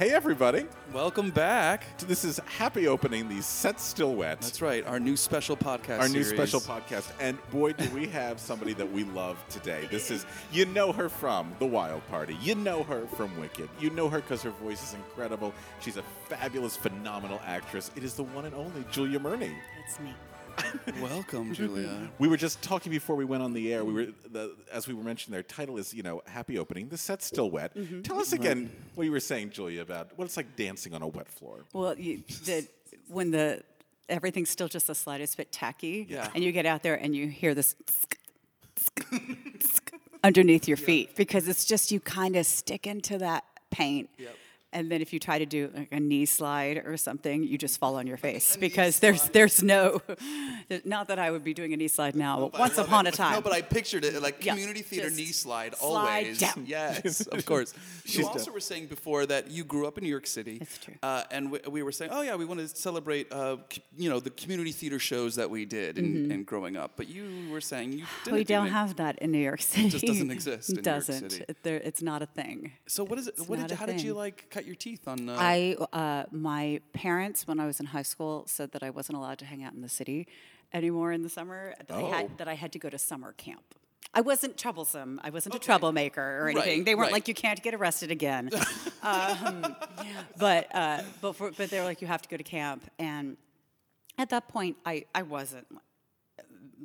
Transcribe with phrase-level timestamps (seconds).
[0.00, 0.64] Hey, everybody.
[0.94, 1.84] Welcome back.
[1.98, 4.40] This is Happy Opening, the Set Still Wet.
[4.40, 7.12] That's right, our new special podcast Our new special podcast.
[7.20, 9.86] And boy, do we have somebody that we love today.
[9.90, 12.34] This is, you know her from The Wild Party.
[12.40, 13.68] You know her from Wicked.
[13.78, 15.52] You know her because her voice is incredible.
[15.82, 17.90] She's a fabulous, phenomenal actress.
[17.94, 19.52] It is the one and only Julia Murney.
[19.84, 20.14] It's me.
[21.00, 22.10] Welcome, Julia.
[22.18, 23.84] We were just talking before we went on the air.
[23.84, 26.88] We were, the, as we were mentioning, their title is, you know, Happy Opening.
[26.88, 27.74] The set's still wet.
[27.76, 28.02] Mm-hmm.
[28.02, 31.08] Tell us again what you were saying, Julia, about what it's like dancing on a
[31.08, 31.64] wet floor.
[31.72, 32.66] Well, you, the,
[33.08, 33.62] when the
[34.08, 36.28] everything's still just the slightest bit tacky, Yeah.
[36.34, 37.76] and you get out there and you hear this
[40.24, 44.10] underneath your feet because it's just you kind of stick into that paint.
[44.72, 47.80] And then if you try to do like a knee slide or something, you just
[47.80, 50.00] fall on your face because there's there's no,
[50.84, 53.14] not that I would be doing a knee slide now, but once upon it.
[53.14, 53.32] a time.
[53.32, 56.38] No, but I pictured it like Yeah, community theater just knee slide, slide always.
[56.38, 56.64] down.
[56.66, 57.74] Yes, of course.
[58.04, 60.58] you also done- were saying before that you grew up in New York City.
[60.58, 60.94] That's true.
[61.02, 64.08] Uh, and we, we were saying, oh yeah, we want to celebrate, uh, c- you
[64.08, 66.92] know, the community theater shows that we did in, in growing up.
[66.96, 68.08] But you were saying you didn't.
[68.24, 68.34] Mm-hmm.
[68.34, 68.70] we do don't it.
[68.70, 69.88] have that in New York City.
[69.88, 71.30] It just doesn't exist in New It York doesn't.
[71.30, 71.44] City.
[71.48, 72.70] It- there, it's not a thing.
[72.86, 73.34] So what is it?
[73.48, 73.72] What did?
[73.72, 75.28] a How did you like cut your teeth on?
[75.28, 79.16] Uh, I, uh, my parents, when I was in high school, said that I wasn't
[79.18, 80.26] allowed to hang out in the city
[80.72, 81.74] anymore in the summer.
[81.86, 82.10] That, I, Oh.
[82.10, 83.62] had, that I had to go to summer camp.
[84.12, 85.20] I wasn't troublesome.
[85.22, 85.62] I wasn't Okay.
[85.62, 86.84] a troublemaker or Right, anything.
[86.84, 87.12] They weren't right.
[87.12, 88.50] like you can't get arrested again.
[89.02, 89.76] um,
[90.36, 92.90] but uh, but for, but they were like you have to go to camp.
[92.98, 93.36] And
[94.18, 95.66] at that point, I I wasn't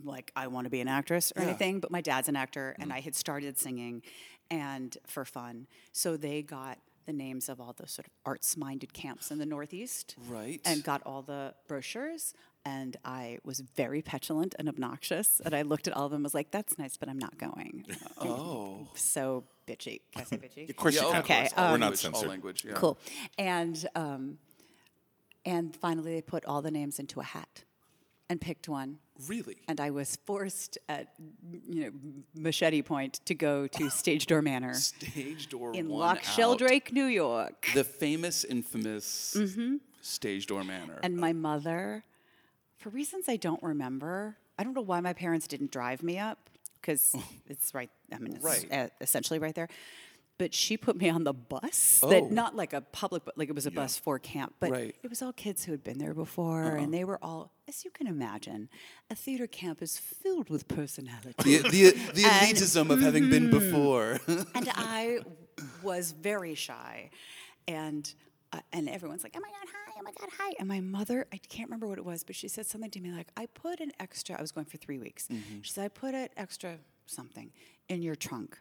[0.03, 1.49] like I want to be an actress or Yeah.
[1.49, 4.03] anything, but my dad's an actor and I had started singing
[4.51, 5.65] and for fun.
[5.93, 9.45] So they got the names of all the sort of arts minded camps in the
[9.45, 10.15] Northeast.
[10.27, 10.59] Right.
[10.65, 12.33] And got all the brochures.
[12.67, 15.39] And I was very petulant and obnoxious.
[15.45, 17.37] And I looked at all of them and was like, that's nice, but I'm not
[17.37, 17.85] going.
[18.19, 18.87] oh.
[18.95, 20.01] so bitchy.
[20.11, 20.69] Can I say bitchy?
[20.69, 21.21] Of course Yeah, you of can.
[21.23, 22.29] Okay, course, We're not language, all censored.
[22.29, 22.65] language.
[22.65, 22.73] Yeah.
[22.73, 22.97] Cool.
[23.37, 24.37] And um,
[25.45, 27.63] and finally they put all the names into a hat
[28.29, 28.97] and picked one.
[29.27, 29.57] Really?
[29.67, 31.13] And I was forced at
[31.69, 31.91] you know
[32.35, 36.23] machete point to go to Stage Door Manor Stage door in Loch.
[36.23, 37.67] Sheldrake, New York.
[37.73, 39.75] The famous, infamous mm-hmm.
[40.01, 40.99] stage door manor.
[41.01, 42.03] And my mother,
[42.77, 46.49] for reasons I don't remember, I don't know why my parents didn't drive me up
[46.81, 47.15] because
[47.47, 47.89] it's right.
[48.13, 48.91] I mean, it's Right.
[49.01, 49.69] essentially right there.
[50.37, 52.01] But she put me on the bus.
[52.03, 52.09] Oh.
[52.09, 54.55] That not like a public, but like it was a bus for camp.
[54.59, 54.95] But Right.
[55.01, 57.91] it was all kids who had been there before, and they were all, as you
[57.91, 58.67] can imagine,
[59.09, 61.35] a theater camp is filled with personality.
[61.43, 64.19] the, the, the And- elitism of having been before.
[64.27, 65.19] and I
[65.81, 67.11] was very shy,
[67.67, 68.13] and
[68.51, 69.93] uh, and everyone's like, "Oh my god, hi!
[69.97, 72.49] Oh my god, hi!" And my mother, I can't remember what it was, but she
[72.49, 75.29] said something to me like, "I put an extra." I was going for three weeks.
[75.61, 77.51] She said, "I put an extra something
[77.87, 78.59] in your trunk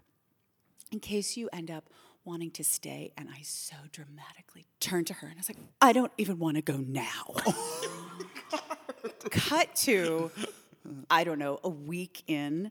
[0.95, 1.85] in case you end up."
[2.27, 5.93] Wanting to stay, and I so dramatically turned to her and I was like, I
[5.93, 7.25] don't even want to go now.
[7.47, 8.61] Oh
[9.31, 10.31] Cut to,
[11.11, 12.71] I don't know, a week in,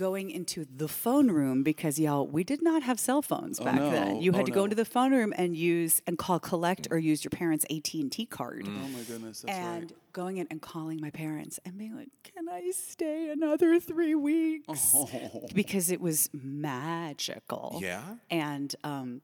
[0.00, 3.90] going into the phone room because y'all, we did not have cell phones back no.
[3.90, 4.20] then.
[4.22, 4.64] You had Oh, to go no.
[4.64, 8.10] into the phone room and use and call collect or use your parents' AT and
[8.10, 8.64] T card.
[8.66, 10.12] oh my goodness, that's and right.
[10.12, 14.94] going in and calling my parents and being like, "Can I stay another three weeks?"
[15.54, 17.78] Because it was magical.
[17.82, 18.02] Yeah?
[18.30, 19.20] And um,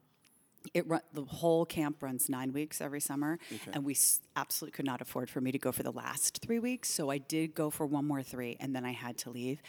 [0.73, 3.39] it run, the whole camp runs nine weeks every summer,
[3.73, 6.59] and we s- absolutely could not afford for me to go for the last three
[6.59, 6.89] weeks.
[6.89, 9.61] So I did go for one more three, and then I had to leave,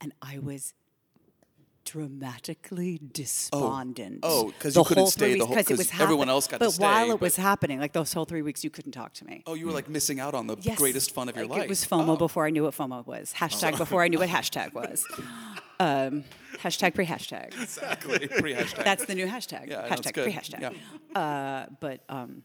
[0.00, 0.74] and I was
[1.84, 4.18] dramatically despondent.
[4.24, 6.68] Oh, 'cause you couldn't stay the whole- because it 'cause was everyone else got to
[6.70, 9.24] stay, But while it was happening, like those whole three weeks, you couldn't talk to
[9.24, 9.44] me.
[9.46, 10.78] Oh, you were like missing out on the Yes.
[10.78, 11.62] greatest fun of your Like, life.
[11.64, 12.16] It was FOMO Oh.
[12.16, 13.34] before I knew what FOMO was.
[13.34, 15.04] Hashtag before I knew what hashtag was.
[15.78, 17.48] Um, hashtag pre hashtag.
[17.60, 18.26] Exactly.
[18.28, 18.82] Pre-hashtag.
[18.82, 19.68] That's the new hashtag.
[19.68, 20.74] Yeah, hashtag pre hashtag.
[21.14, 22.44] Uh, but um,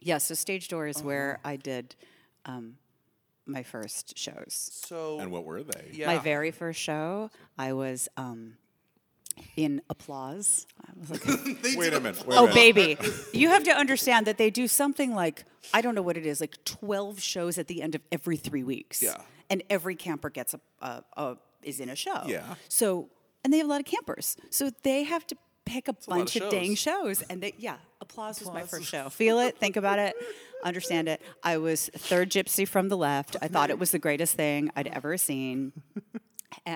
[0.00, 1.52] yeah, so Stage Door is where Uh-huh.
[1.52, 1.96] I did
[2.44, 2.76] um,
[3.46, 4.70] my first shows.
[4.84, 5.90] So And what were they?
[5.92, 6.06] yeah.
[6.06, 8.54] My very first show, I was um,
[9.56, 10.66] in applause.
[10.86, 11.24] I was like,
[11.76, 12.26] Wait a minute.
[12.26, 12.54] Wait a oh, minute.
[12.54, 12.98] baby.
[13.32, 16.40] You have to understand that they do something like, I don't know what it is,
[16.40, 19.02] like 12 shows at the end of every three weeks.
[19.02, 19.16] Yeah.
[19.50, 22.22] And every camper gets a, a, a is in a show.
[22.26, 22.54] Yeah.
[22.68, 23.08] So,
[23.44, 24.36] and they have a lot of campers.
[24.50, 27.18] So they have to pick a lot of bunch of, dang shows.
[27.18, 27.22] shows.
[27.22, 27.76] And they, yeah,
[28.12, 29.08] applause was my first show.
[29.08, 30.14] Feel it, think about it,
[30.62, 31.20] understand it.
[31.42, 33.36] I was third gypsy from the left.
[33.40, 35.72] I thought it was the greatest thing I'd ever seen.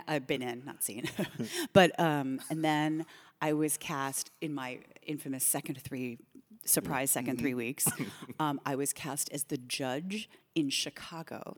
[0.09, 1.09] I've been in, not seen.
[1.73, 3.05] but um, and then
[3.41, 6.19] I was cast in my infamous second three
[6.65, 7.87] surprise 2nd three weeks.
[8.39, 11.57] Um, I was cast as the judge in Chicago.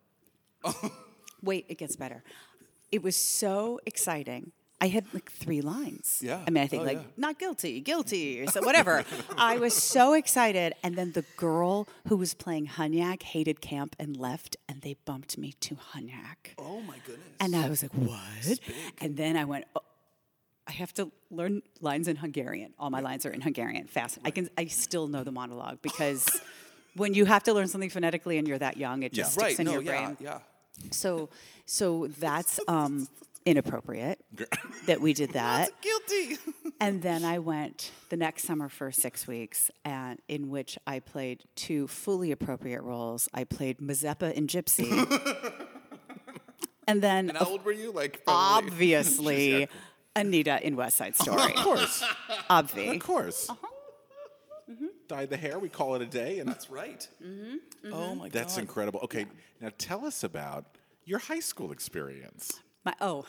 [1.43, 2.23] Wait, it gets better.
[2.93, 4.53] It was so exciting.
[4.81, 6.21] I had like three lines.
[6.23, 6.41] Yeah.
[6.47, 7.05] I mean, I think Oh, like yeah.
[7.17, 9.05] not guilty, guilty, or so whatever.
[9.37, 14.17] I was so excited, and then the girl who was playing Hunyak hated camp and
[14.17, 16.55] left, and they bumped me to Hunyak.
[16.59, 17.27] Oh my goodness.
[17.41, 18.61] And I was like, what?
[19.01, 19.81] And then I went, oh,
[20.69, 22.73] I have to learn lines in Hungarian.
[22.79, 23.89] All my lines are in Hungarian.
[23.89, 24.19] Fast.
[24.25, 24.49] I can.
[24.57, 26.25] I still know the monologue because
[26.95, 29.59] when you have to learn something phonetically and you're that young, it just sticks right.
[29.59, 29.73] in No.
[29.73, 29.91] your Yeah.
[30.05, 30.17] brain.
[30.21, 30.39] Yeah.
[30.93, 31.31] So,
[31.67, 33.09] so that's um,
[33.49, 34.19] inappropriate
[34.87, 35.71] that we did that.
[35.81, 36.39] Guilty.
[36.81, 41.45] And then I went the next summer for six weeks, and in which I played
[41.57, 43.29] two fully appropriate roles.
[43.35, 44.89] I played Mazeppa in Gypsy,
[46.87, 47.91] and then And how old were you?
[47.91, 49.69] Like probably- obviously
[50.15, 51.43] Anita in West Side Story.
[51.55, 52.05] Of course.
[52.51, 52.95] Obvi.
[52.95, 53.49] Of course.
[53.51, 53.67] Uh-huh.
[55.09, 57.09] Dyed the hair, we call it a day, and That's right.
[57.25, 57.93] Mm-hmm.
[57.95, 58.33] Oh my god.
[58.33, 58.61] that's god.
[58.61, 59.01] incredible.
[59.05, 59.25] Okay,
[59.59, 60.67] now tell us about
[61.07, 62.61] your high school experience.
[62.89, 63.27] My, oh,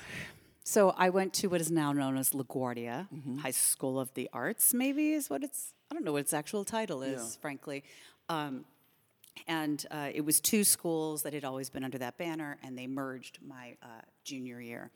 [0.63, 3.39] so I went to what is now known as LaGuardia Mm-hmm.
[3.39, 4.73] High School of the Arts.
[4.73, 5.73] Maybe is what it's.
[5.91, 7.83] I don't know what its actual title is, frankly.
[8.29, 8.63] Um,
[9.47, 12.87] and uh, it was two schools that had always been under that banner, and they
[12.87, 13.87] merged my uh,
[14.23, 14.91] junior year.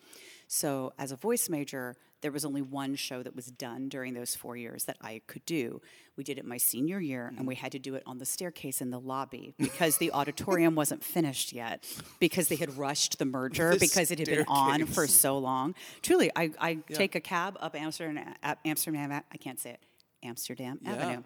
[0.48, 4.34] So, as a voice major, there was only one show that was done during those
[4.34, 5.81] four years that I could do.
[6.16, 8.81] We did it my senior year, and we had to do it on the staircase
[8.81, 11.86] in the lobby because the auditorium wasn't finished yet
[12.20, 15.75] because they had rushed the merger The because it had been on for so long.
[16.02, 18.34] Truly, I, I take a cab up Amsterdam,
[18.66, 19.80] Amsterdam, I can't say it,
[20.24, 20.94] Amsterdam Yeah.
[20.94, 21.24] Avenue,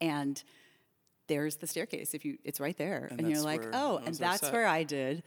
[0.00, 0.42] and
[1.28, 2.12] there's the staircase.
[2.12, 5.22] If you, it's right there, and, And you're like, oh, and that's where I did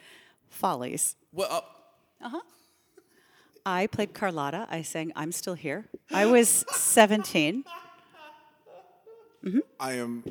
[0.50, 1.16] Follies.
[1.32, 1.66] Well,
[2.22, 2.40] uh,
[3.66, 4.68] I played Carlotta.
[4.69, 7.63] I sang "I'm Still Here." I was 17.
[9.80, 10.24] I am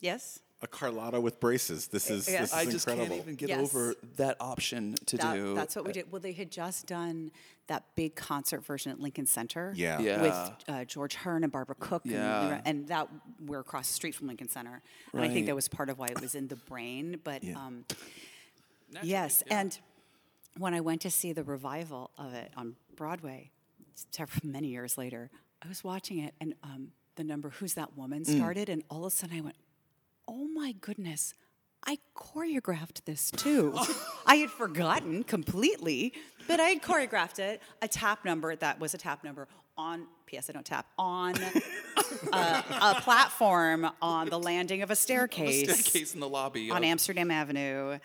[0.00, 0.40] Yes.
[0.62, 1.86] a Carlotta with braces.
[1.88, 2.40] This is Yes.
[2.40, 3.16] this is I just incredible.
[3.16, 3.60] can't even get Yes.
[3.60, 5.54] over that option to That- do.
[5.54, 6.10] That's what we did.
[6.10, 7.30] Well, they had just done
[7.68, 9.72] that big concert version at Lincoln Center.
[9.76, 10.00] Yeah.
[10.00, 10.22] Yeah.
[10.22, 12.04] With uh, George Hearn and Barbara Cook.
[12.04, 12.48] And, Yeah.
[12.48, 13.08] were- and that
[13.40, 14.82] we're across the street from Lincoln Center.
[15.12, 15.46] And I think Right.
[15.46, 17.20] that was part of why it was in the brain.
[17.22, 17.56] But Yeah.
[17.64, 17.84] um,
[19.02, 19.78] yes, and
[20.58, 23.50] when I went to see the revival of it on Broadway,
[24.10, 25.30] several many years later,
[25.64, 29.12] I was watching it, and um, the number "Who's That Woman" started, and all of
[29.12, 29.56] a sudden I went,
[30.26, 31.34] "Oh my goodness!"
[31.86, 33.74] I choreographed this too.
[34.26, 36.12] I had forgotten completely,
[36.46, 37.62] but I had choreographed it.
[37.80, 40.06] A tap number that was a tap number on.
[40.26, 40.48] P.S.
[40.48, 41.34] I don't tap on
[42.32, 42.62] uh,
[42.96, 46.70] a platform on the landing of a staircase, staircase in the lobby.
[46.70, 47.98] on of- Amsterdam Avenue.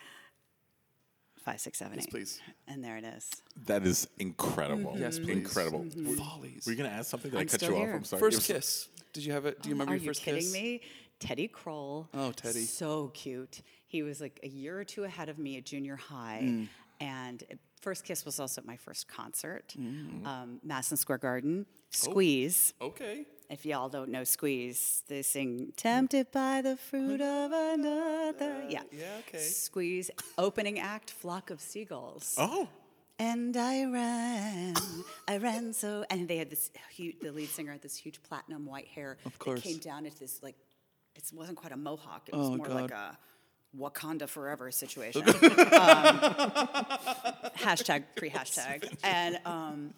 [1.46, 2.10] Five, six, seven, Yes, eight.
[2.10, 2.40] please.
[2.66, 3.30] And there it is.
[3.66, 4.90] That is incredible.
[4.94, 5.00] Mm-hmm.
[5.00, 5.28] Yes, please.
[5.30, 5.86] incredible.
[6.18, 6.66] Follies.
[6.66, 7.30] Were you going to ask something?
[7.30, 7.90] Did I I'm cut still you here.
[7.90, 7.94] off?
[7.98, 8.20] I'm sorry.
[8.20, 8.88] First It was- kiss.
[9.12, 9.62] Did you have it?
[9.62, 10.52] Do you remember Are your you first kidding kiss?
[10.52, 10.80] me?
[11.20, 12.08] Teddy Kroll.
[12.12, 12.64] Oh, Teddy.
[12.64, 13.62] So cute.
[13.86, 16.40] He was like a year or two ahead of me at junior high.
[16.42, 16.68] Mm.
[17.00, 17.44] And
[17.80, 21.28] first kiss was also at my first concert, um, Madison Square Oh.
[21.28, 21.66] Garden.
[21.90, 22.74] Squeeze.
[22.82, 23.24] Okay.
[23.48, 28.82] If y'all don't know Squeeze, they sing "Tempted by the Fruit of Another." Yeah.
[28.92, 29.38] yeah, okay.
[29.38, 30.10] Squeeze.
[30.36, 32.68] Opening act, "Flock of Seagulls." Oh,
[33.18, 34.74] And I ran,
[35.28, 38.66] I ran so, and they had this huge, the lead singer had this huge platinum
[38.66, 39.16] white hair.
[39.24, 39.62] Of course.
[39.62, 40.56] That came down at this, like,
[41.14, 42.28] it wasn't quite a mohawk.
[42.28, 43.16] It was Oh, more like a
[43.78, 45.22] Wakanda Forever situation.
[45.28, 45.34] um,
[47.56, 48.92] hashtag, pre hashtag.
[49.04, 49.94] And, um,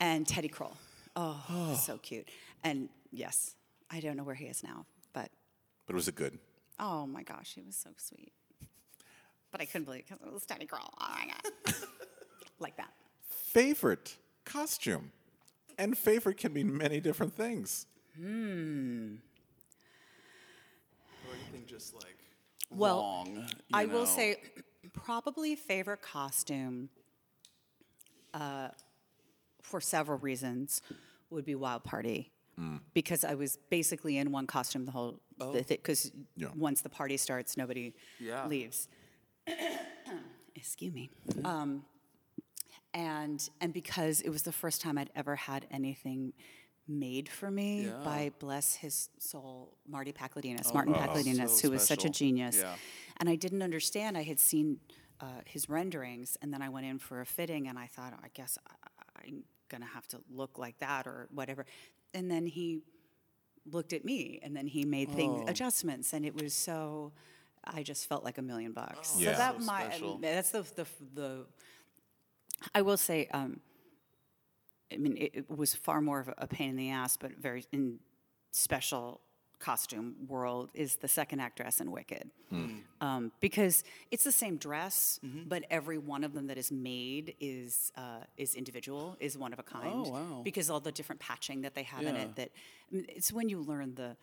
[0.00, 0.76] and Teddy Kroll.
[1.18, 2.28] Oh, so cute.
[2.66, 3.54] And yes,
[3.90, 5.30] I don't know where he is now, but
[5.86, 6.38] but was it good?
[6.80, 8.32] oh my gosh, he was so sweet.
[9.52, 10.82] But I couldn't believe it because it was Teddy Kroll.
[11.00, 11.74] Oh my God.
[12.58, 12.92] like that.
[13.28, 15.12] Favorite costume.
[15.78, 17.86] And favorite can mean many different things.
[18.18, 19.14] Hmm.
[21.26, 22.16] Or anything just like
[22.70, 23.36] Well, wrong.
[23.36, 24.36] you I will say,
[24.92, 26.90] probably favorite costume,
[28.34, 28.68] uh,
[29.62, 30.82] for several reasons,
[31.30, 32.32] would be Wild Party.
[32.94, 36.48] Because I was basically in one costume the whole, thing, because Yeah.
[36.56, 38.46] once the party starts, nobody Yeah.
[38.46, 38.88] leaves.
[40.54, 41.10] Excuse me.
[41.44, 41.84] Um,
[42.94, 46.32] and and because it was the first time I'd ever had anything
[46.88, 48.00] made for me Yeah.
[48.04, 52.58] by bless his soul, Marty Pakledinaz, Martin oh, Pakledinaz, so who was such a genius.
[52.60, 52.76] Yeah.
[53.18, 54.16] And I didn't understand.
[54.16, 54.80] I had seen
[55.20, 58.28] uh, his renderings, and then I went in for a fitting, and I thought, I
[58.34, 58.74] guess I,
[59.26, 61.66] I'm gonna have to look like that or whatever.
[62.14, 62.80] And then he
[63.70, 65.50] looked at me, and then he made things Oh.
[65.50, 67.12] adjustments, and it was so.
[67.64, 69.12] I just felt like a million bucks.
[69.14, 69.36] Oh, so Yeah.
[69.36, 70.18] that so my special.
[70.18, 71.46] that's the the the.
[72.74, 73.60] I will say, um,
[74.92, 77.64] I mean, it, it was far more of a pain in the ass, but very
[77.72, 77.98] in
[78.52, 79.20] special
[79.58, 82.30] costume world is the second act dress in Wicked,
[83.00, 85.48] um, because it's the same dress, Mm-hmm.
[85.48, 89.58] but every one of them that is made is uh, is individual, is one of
[89.58, 89.92] a kind.
[90.06, 90.40] Oh, wow.
[90.44, 92.50] Because all the different patching that they have in it, that
[92.92, 94.16] I mean, it's when you learn the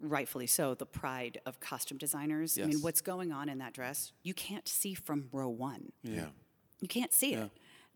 [0.00, 2.58] rightfully so, the pride of costume designers.
[2.58, 5.92] I mean, what's going on in that dress, you can't see from row one.
[6.02, 6.26] Yeah.
[6.80, 7.50] You can't see it.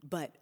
[0.09, 0.35] But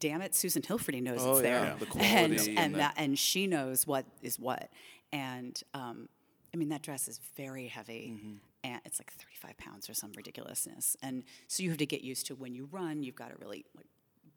[0.00, 1.64] damn it, Susan Hilferty knows Oh, it's there.
[1.64, 4.68] yeah, the and and, and that and she knows what is what.
[5.12, 6.08] And um,
[6.52, 8.14] I mean that dress is very heavy.
[8.14, 8.32] Mm-hmm.
[8.64, 10.96] And it's like 35 pounds or some ridiculousness.
[11.00, 13.64] And so you have to get used to when you run, you've got to really
[13.76, 13.86] like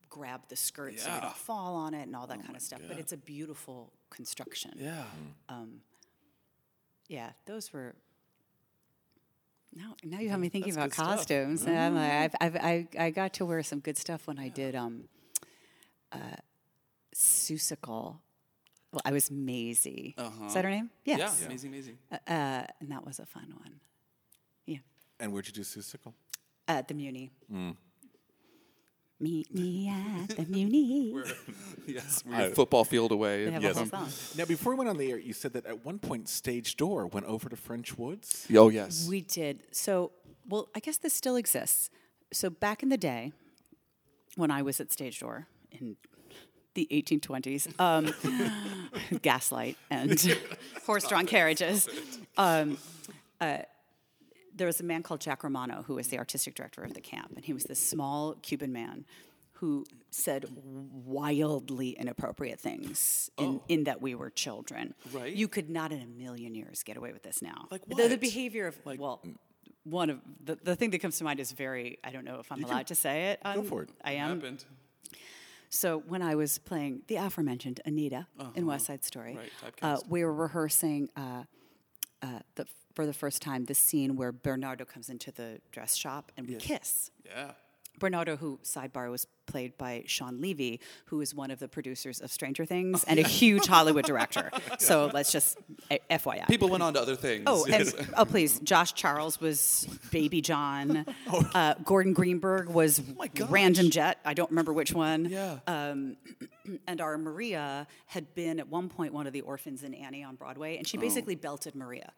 [0.07, 2.61] grab the skirt so you Oh don't fall on it and all that kind of
[2.61, 2.81] stuff.
[2.87, 4.73] But it's a beautiful construction.
[4.77, 5.03] Yeah.
[7.07, 7.95] Yeah, those were.
[9.75, 11.05] Now, now you have me thinking That's about.
[11.07, 11.17] Mm-hmm.
[11.17, 11.63] costumes.
[11.65, 14.49] And I'm like, I've, I've, I, I got to wear some good stuff when I
[14.49, 15.05] did um,
[16.11, 16.17] uh,
[17.15, 18.17] Seussical.
[18.91, 20.15] Well, I was Mayzie.
[20.47, 20.89] Is that her name?
[21.05, 21.37] Yes.
[21.41, 21.45] Yeah.
[21.47, 21.97] Amazing, amazing.
[22.11, 22.17] Uh,
[22.79, 23.79] and that was a fun one.
[24.65, 24.77] Yeah.
[25.19, 26.13] And where'd you do Seussical?
[26.67, 27.31] At the Muni.
[27.53, 27.75] Mm.
[29.21, 31.13] Meet me at the Muni.
[31.87, 32.23] yes.
[32.25, 33.45] We're a football field away.
[33.45, 33.75] They have Yes.
[33.75, 34.09] a whole song.
[34.37, 37.07] Now, before we went on the air, you said that at one point Stage Door
[37.07, 38.47] went over to French Woods.
[38.55, 39.07] Oh yes.
[39.09, 39.63] We did.
[39.71, 40.13] So,
[40.47, 41.89] well, I guess this still exists.
[42.31, 43.33] So back in the day,
[44.35, 45.95] when I was at Stage Door in
[46.75, 48.13] the 1820s, um,
[49.21, 50.19] gaslight and
[50.85, 51.87] horse-drawn carriages,
[52.37, 52.77] um,
[53.41, 53.59] uh,
[54.55, 57.31] there was a man called Jack Romano who was the artistic director of the camp,
[57.35, 59.05] and he was this small Cuban man
[59.53, 64.93] who said wildly inappropriate things in, in that we were children.
[65.11, 65.33] Right.
[65.35, 67.67] You could not in a million years get away with this now.
[67.69, 69.21] Like The, the behavior of well,
[69.83, 71.99] one of the, the thing that comes to mind is very.
[72.03, 73.41] I don't know if I'm allowed to say it.
[73.43, 73.89] Go for it.
[74.03, 74.39] I am.
[74.39, 74.63] happened.
[75.69, 80.23] So when I was playing the aforementioned Anita in West Side Story, Right, uh, we
[80.23, 81.43] were rehearsing uh,
[82.21, 86.31] uh, the, for the first time the scene where Bernardo comes into the dress shop
[86.37, 87.11] and we kiss.
[87.25, 87.51] Yeah.
[87.99, 92.31] Bernardo, who sidebar was played by Shawn Levy, who is one of the producers of
[92.31, 94.51] Stranger Things and a huge Hollywood director.
[94.77, 95.57] So let's just
[95.91, 96.47] a- FYI.
[96.47, 97.43] People went on to other things.
[97.47, 98.59] Oh, and, oh, please.
[98.59, 101.05] Josh Charles was Baby John.
[101.53, 103.01] Uh, Gordon Greenberg was
[103.49, 104.19] Random Jet.
[104.25, 105.25] I don't remember which one.
[105.25, 105.57] Yeah.
[105.67, 106.17] Um,
[106.87, 110.35] and our Maria had been at one point one of the orphans in Annie on
[110.35, 111.01] Broadway, and she Oh.
[111.01, 112.11] basically belted Maria.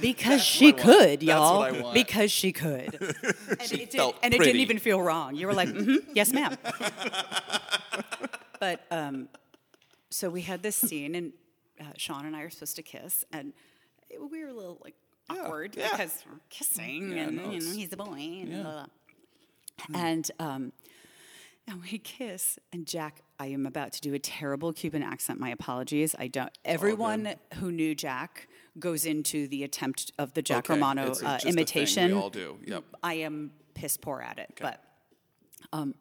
[0.00, 0.98] Because she what I want.
[1.00, 1.58] could, y'all.
[1.58, 1.94] what I want.
[1.94, 2.94] Because she could.
[3.00, 5.34] and it, did, felt and it didn't even feel wrong.
[5.34, 6.56] You were like, mm-hmm, yes, ma'am.
[8.60, 9.28] but um,
[10.10, 11.32] so we had this scene, and
[11.80, 13.52] uh, Shawn and I are supposed to kiss, and
[14.10, 14.94] it- we were a little like
[15.30, 15.88] awkward yeah.
[15.90, 18.86] because we're kissing, Yeah, and no, you know, he's a boy, and blah, blah.
[19.94, 20.72] And um,
[21.66, 25.40] and we kiss, and Jack, I am about to do a terrible Cuban accent.
[25.40, 26.14] My apologies.
[26.18, 26.50] I don't.
[26.64, 31.26] Everyone who knew Jack goes into the attempt of the Jack Okay, Romano it's a-
[31.26, 32.10] uh, just a thing imitation.
[32.10, 32.84] we all do, yep.
[33.02, 34.82] I am piss poor at it, but
[35.72, 35.94] um,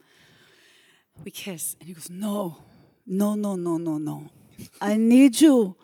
[1.24, 2.58] we kiss, and he goes, "No,
[3.06, 4.30] no, no, no, no, no.
[4.82, 5.76] I need you."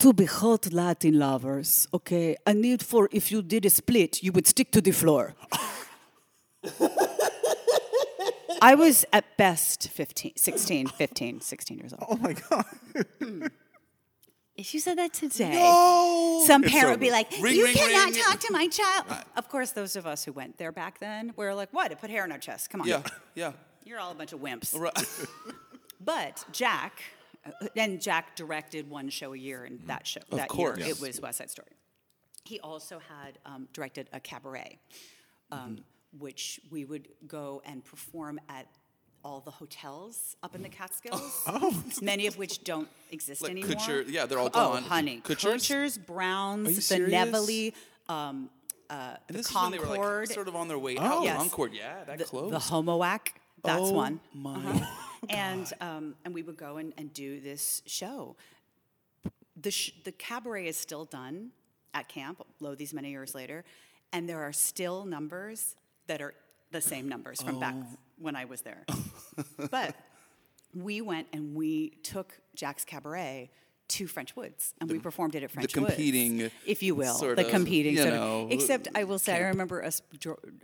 [0.00, 2.36] To be hot Latin lovers, okay?
[2.46, 5.34] I need for if you did a split, you would stick to the floor.
[8.60, 12.04] I was at best 15, 16, 15, 16 years old.
[12.10, 12.64] Oh my God.
[14.64, 16.42] If you said that today, No!
[16.46, 19.04] some parent would be like, Ring, "You ring, cannot ring." talk to my child."
[19.36, 21.92] Of course, those of us who went there back then were like, "What?
[21.92, 22.70] It put hair on our chest.
[22.70, 23.02] Come on, Yeah.
[23.34, 23.52] Yeah.
[23.84, 24.96] you're all a bunch of wimps." Right.
[26.00, 27.02] But Jack,
[27.46, 30.78] uh, and Jack directed one show a year, and that show that course.
[30.78, 30.96] year Yes.
[30.96, 31.68] it was West Side Story.
[32.44, 34.78] He also had um, directed a cabaret,
[35.50, 35.78] um,
[36.18, 38.66] which we would go and perform at
[39.24, 41.42] all the hotels up in the Catskills.
[41.48, 41.82] Oh.
[42.02, 44.02] Many of which don't exist Like anymore.
[44.06, 44.66] Yeah, they're all gone.
[44.70, 44.82] Oh, gone.
[44.84, 45.20] honey.
[45.24, 45.96] Kutsher's?
[45.98, 46.96] Browns, the?
[46.98, 47.72] Nevele,
[48.08, 48.50] um,
[48.90, 50.28] uh, the this is when they were Concord.
[50.28, 51.02] like sort of on their way Oh.
[51.02, 51.22] out.
[51.24, 51.36] Yes.
[51.38, 52.54] Concord, yeah, that the, closed.
[52.54, 53.28] The Homowack,
[53.62, 54.20] that's Oh one.
[54.34, 54.86] my Uh-huh.
[55.30, 58.36] And um, and we would go and, and do this show.
[59.56, 61.50] The sh- the cabaret is still done
[61.94, 63.64] at camp, lo these many years later,
[64.12, 65.76] and there are still numbers
[66.08, 66.34] that are
[66.72, 67.86] the same numbers from back Oh.
[68.18, 68.84] when I was there.
[69.70, 69.94] but
[70.74, 73.50] we went and we took Jack's Cabaret
[73.86, 75.88] to French Woods, and we performed it at French Woods.
[75.88, 77.92] The competing if you will, sort the of, competing.
[77.92, 80.00] you sort of- know, except I will say, I remember us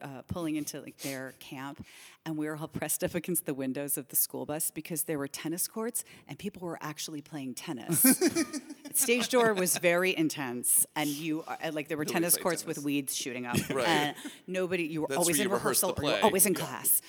[0.00, 1.84] uh, pulling into like their camp,
[2.24, 5.18] and we were all pressed up against the windows of the school bus because there
[5.18, 8.00] were tennis courts, and people were actually playing tennis.
[8.94, 12.64] Stage door was very intense, and you are, uh, like there were Nobody tennis courts
[12.66, 13.86] with weeds shooting up, Right.
[13.86, 14.84] and nobody.
[14.84, 16.60] You were That's always in rehearse rehearsal, or you were always in Yeah.
[16.60, 17.02] class,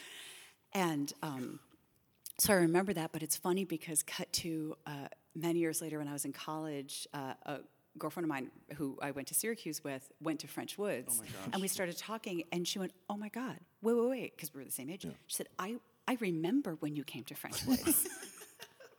[0.73, 1.11] and.
[1.21, 1.59] Um,
[2.39, 4.91] so I remember that, but it's funny because cut to uh,
[5.35, 7.59] many years later when I was in college, uh, a
[7.99, 11.21] girlfriend of mine who I went to Syracuse with went to French Woods,
[11.53, 14.59] and we started talking, and she went, "Oh my God, wait, wait, wait," because we
[14.59, 15.03] were the same age.
[15.27, 15.75] She said, "I
[16.07, 18.07] I remember when you came to French Woods."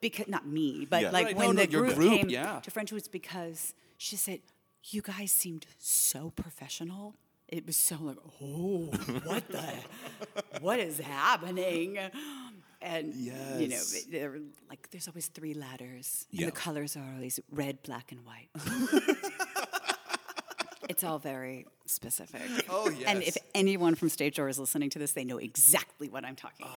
[0.01, 1.11] Because not me, but Yeah.
[1.11, 2.59] like Right, when no, no, the group, group, came yeah.
[2.61, 4.41] to French Woods, because she said,
[4.91, 7.15] "You guys seemed so professional."
[7.53, 8.87] It was so like, oh,
[9.25, 9.63] what the,
[10.63, 11.99] what is happening?
[12.81, 14.05] And you know, Yes.
[14.11, 14.39] there
[14.71, 16.45] like there's always three ladders, Yeah.
[16.47, 18.49] and the colors are always red, black, and white.
[20.89, 22.41] it's all very specific.
[22.71, 23.05] Oh, yes.
[23.07, 26.37] And if anyone from Stage Door is listening to this, they know exactly what I'm
[26.37, 26.79] talking about.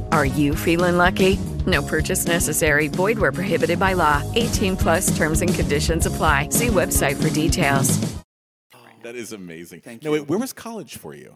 [0.11, 1.37] Are you feeling lucky?
[1.65, 2.87] No purchase necessary.
[2.87, 4.23] Void where prohibited by law.
[4.35, 6.49] 18 plus terms and conditions apply.
[6.49, 7.99] See website for details.
[9.03, 9.81] That is amazing.
[9.81, 10.21] Thank no, you.
[10.21, 11.35] wait, where was college for you?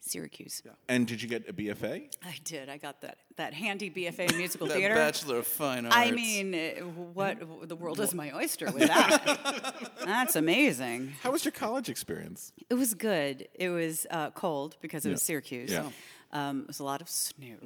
[0.00, 0.62] Syracuse.
[0.88, 2.14] And did you get a BFA?
[2.22, 2.68] I did.
[2.68, 4.94] I got that that handy BFA in musical That theater.
[4.94, 5.96] Bachelor of Fine Arts.
[5.96, 9.90] I mean, uh, what the world is my oyster with that.
[10.04, 11.14] That's amazing.
[11.22, 12.52] How was your college experience?
[12.68, 13.48] It was good.
[13.54, 15.72] It was uh, cold because it was Syracuse.
[15.72, 15.88] Yeah.
[16.34, 17.56] Um, it was a lot of snow.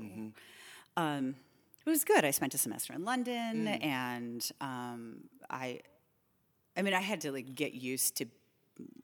[0.96, 1.34] Um,
[1.86, 2.24] it was good.
[2.24, 5.80] I spent a semester in London, and um, I,
[6.76, 8.26] I mean, I had to like get used to,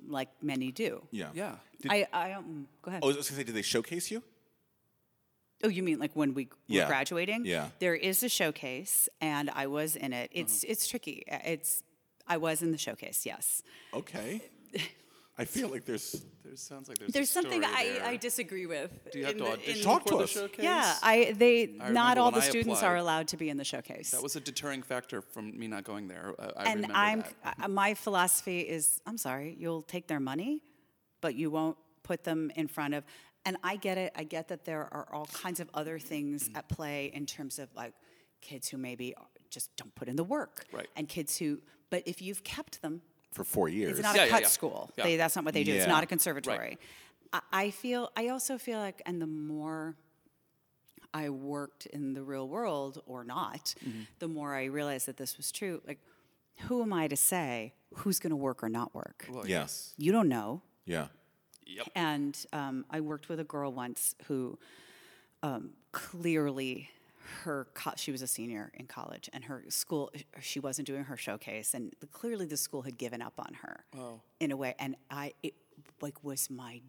[0.07, 1.03] like many do.
[1.11, 1.31] Yeah.
[1.35, 1.55] Yeah.
[1.89, 3.01] I, I um, go ahead.
[3.03, 4.23] Oh, I was going to say, did they showcase you?
[5.63, 6.83] Oh, you mean like when we Yeah.
[6.83, 7.47] were graduating?
[7.47, 7.69] Yeah.
[7.79, 10.29] There is a showcase, and I was in it.
[10.33, 11.25] It's it's tricky.
[11.31, 11.83] Uh, It's
[12.27, 13.25] I was in the showcase.
[13.25, 13.63] Yes.
[13.95, 14.43] Okay.
[15.37, 16.25] I feel like there's.
[16.45, 18.05] There sounds like there's, There's a something story I, there.
[18.05, 18.91] I disagree with.
[19.13, 20.31] Do you have in to audition in- Talk to the us.
[20.31, 20.63] showcase?
[20.65, 22.89] Yeah, I they I not all the I students applied.
[22.93, 24.11] are allowed to be in the showcase.
[24.13, 26.35] That was a deterring factor from me not going there.
[26.39, 27.57] I, I and remember I'm that.
[27.65, 30.63] uh, my philosophy is I'm sorry, you'll take their money,
[31.21, 33.03] but you won't put them in front of.
[33.47, 34.13] And I get it.
[34.15, 36.59] I get that there are all kinds of other things Mm.
[36.59, 37.95] at play in terms of like
[38.41, 39.15] kids who maybe
[39.51, 40.87] just don't put in the work, Right.
[40.97, 43.03] And kids who, but if you've kept them,
[43.35, 43.99] For four years.
[43.99, 44.49] it's not Yeah, a cut yeah.
[44.49, 44.91] school.
[44.97, 45.05] Yeah.
[45.05, 45.75] They, that's not what they do.
[45.75, 46.79] It's not a conservatory.
[47.33, 48.11] I, I feel.
[48.17, 49.97] I also feel like, and the more
[51.13, 54.03] I worked in the real world or not, Mm-hmm.
[54.21, 55.81] the more I realized that this was true.
[55.87, 55.99] Like,
[56.69, 59.27] who am I to say who's going to work or not work?
[59.31, 59.95] Well, Yes.
[59.97, 60.63] You don't know.
[60.87, 61.09] Yeah.
[61.67, 61.89] Yep.
[61.97, 64.59] And um, I worked with a girl once who
[65.43, 66.91] um, clearly
[67.45, 70.11] her co- she was a senior in college and her school
[70.41, 74.21] she wasn't doing her showcase and clearly the school had given up on her Oh.
[74.41, 75.55] in a way and I it
[76.01, 76.81] like was my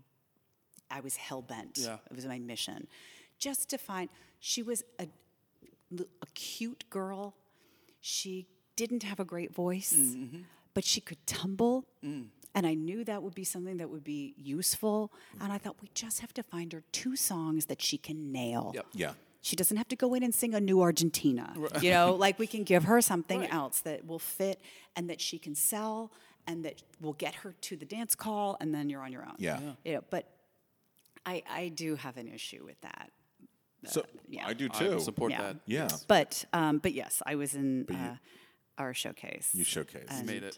[0.91, 1.98] I was hell bent Yeah.
[2.10, 2.88] it was my mission
[3.39, 5.08] just to find she was a
[6.21, 7.36] a cute girl
[8.02, 10.39] she didn't have a great voice Mm-hmm.
[10.74, 12.28] but she could tumble Mm.
[12.54, 15.12] and I knew that would be something that would be useful.
[15.41, 18.71] And I thought we just have to find her two songs that she can nail.
[18.76, 18.86] Yep.
[18.93, 19.13] Yeah.
[19.46, 21.54] She doesn't have to go in and sing a new Argentina.
[21.80, 24.60] You know, like we can give her something else that will fit
[24.96, 26.12] and that she can sell
[26.48, 29.36] and that will get her to the dance call, and then you're on your own.
[29.38, 29.60] Yeah.
[29.60, 29.72] Yeah.
[29.84, 30.28] You know, but
[31.28, 33.12] I I do have an issue with that.
[33.86, 34.48] So yeah.
[34.48, 34.86] I do too.
[34.86, 35.00] I too.
[35.00, 35.42] support Yeah.
[35.44, 35.56] that.
[35.68, 35.90] Yeah.
[36.08, 38.16] But um, but yes, I was in uh,
[38.80, 39.52] our showcase.
[39.54, 40.22] You showcased.
[40.22, 40.58] You Made it.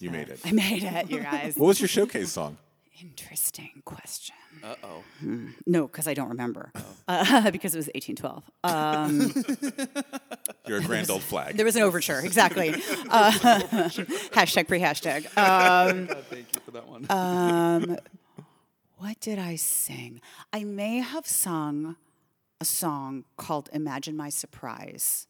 [0.00, 0.40] You made it.
[0.44, 1.54] I made it, you guys.
[1.56, 2.56] What was your showcase song?
[3.00, 4.36] Interesting question.
[4.62, 5.02] Uh oh.
[5.66, 6.70] No, because I don't remember.
[7.08, 8.44] Uh, because it was 1812.
[8.62, 9.34] Um,
[10.66, 11.56] You're a grand old flag.
[11.56, 12.70] there was an overture, exactly.
[13.10, 15.26] Uh, hashtag pre hashtag.
[15.36, 17.06] Um, Thank you for that one.
[17.10, 17.98] um,
[18.98, 20.20] what did I sing?
[20.52, 21.96] I may have sung
[22.60, 25.26] a song called Imagine My Surprise,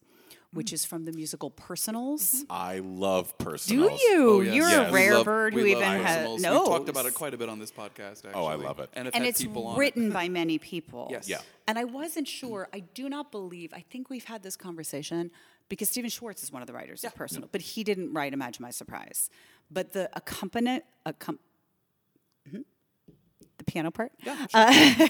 [0.54, 2.44] which is from the musical Personals.
[2.48, 4.00] I love personals.
[4.00, 4.30] Do you?
[4.30, 4.54] Oh, yes.
[4.54, 4.88] You're Yes.
[4.88, 6.42] a We rare love- bird we who love even has personals.
[6.42, 6.58] knows.
[6.60, 8.32] We've talked about it quite a bit on this podcast, actually.
[8.34, 8.88] Oh, I love it.
[8.94, 11.08] And, have and had it's people on written by many people.
[11.10, 11.28] Yes.
[11.28, 11.40] Yeah.
[11.66, 12.68] And I wasn't sure.
[12.72, 13.72] I do not believe.
[13.74, 15.30] I think we've had this conversation
[15.68, 18.62] because Stephen Schwartz is one of the writers of Personal, but he didn't write Imagine
[18.62, 19.30] My Surprise.
[19.70, 21.38] But the accompaniment, accom-
[22.48, 22.64] Mhm.
[23.64, 25.08] The piano part, uh,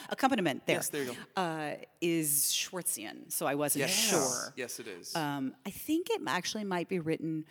[0.10, 1.40] accompaniment there, Yes, there you go.
[1.42, 3.30] uh, is Schwartzian.
[3.32, 3.90] So I wasn't Yes.
[4.10, 4.52] sure.
[4.56, 5.14] Yes, it is.
[5.16, 7.44] Um, I think it actually might be written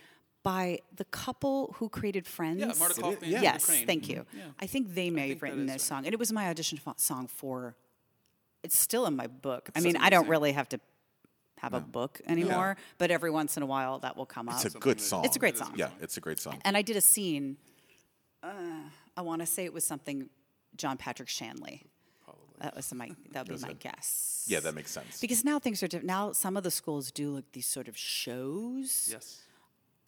[0.44, 2.60] by the couple who created Friends.
[2.60, 3.86] Yeah, Marta Kauffman and Peter Yes, Crane.
[3.86, 4.26] thank you.
[4.34, 4.44] Yeah.
[4.60, 6.48] I think they may have think that written is this song, and it was my
[6.50, 7.76] audition fo- song for.
[8.64, 9.70] It's still in my book.
[9.76, 10.80] I mean, I don't really have to
[11.58, 14.64] have a book anymore, but every once in a while that will come up.
[14.66, 15.26] It's a good song.
[15.26, 15.74] It's a great song.
[15.76, 16.60] Yeah, it's a great song.
[16.64, 17.58] And I did a scene.
[18.44, 18.50] Uh,
[19.18, 20.30] I want to say it was something
[20.78, 21.84] John Patrick Shanley.
[22.24, 22.44] Probably.
[22.62, 24.46] That was my that would be my guess.
[24.48, 25.20] Yeah, that makes sense.
[25.20, 26.08] Because now things are different.
[26.08, 29.10] Now some of the schools do like these sort of shows.
[29.12, 29.42] yes.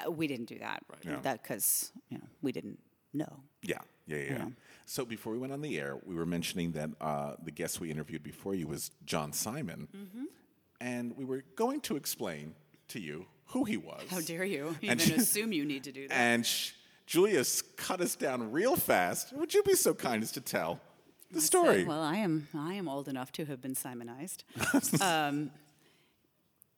[0.05, 0.83] Uh, we didn't do that.
[0.89, 1.05] Right.
[1.05, 1.19] Yeah.
[1.21, 2.79] That because you know we didn't
[3.13, 3.41] know.
[3.61, 4.23] Yeah, yeah, yeah.
[4.23, 4.37] yeah.
[4.37, 4.45] Yeah.
[4.85, 7.91] So before we went on the air, we were mentioning that uh, the guest we
[7.91, 10.25] interviewed before you was John Simon, Mm-hmm.
[10.81, 12.55] and we were going to explain
[12.89, 14.01] to you who he was.
[14.09, 16.13] How dare you even assume you need to do that?
[16.17, 16.71] And sh-
[17.05, 19.33] Julia's cut us down real fast.
[19.33, 20.79] Would you be so kind as to tell
[21.31, 21.83] the story?
[21.83, 24.43] Well, I am I am old enough to have been Simonized.
[25.01, 25.51] um,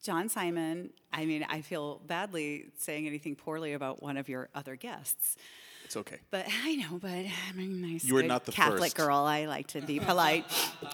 [0.03, 0.91] John Simon.
[1.11, 5.35] I mean, I feel badly saying anything poorly about one of your other guests.
[5.83, 6.17] It's okay.
[6.31, 8.97] But I know, but I'm a nice You were not the Catholic first.
[8.97, 9.17] girl.
[9.17, 10.45] I like to be polite.